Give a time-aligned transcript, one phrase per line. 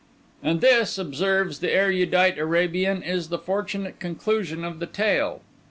[0.41, 5.41] (And this, observes the erudite Arabian, is the fortunate conclusion of the tale.